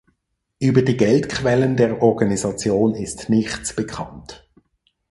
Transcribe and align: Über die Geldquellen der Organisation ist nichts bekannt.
Über 0.57 0.81
die 0.81 0.97
Geldquellen 0.97 1.77
der 1.77 2.01
Organisation 2.01 2.95
ist 2.95 3.29
nichts 3.29 3.75
bekannt. 3.75 4.49